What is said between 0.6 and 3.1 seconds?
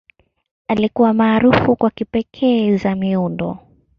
Alikuwa maarufu kwa kipekee za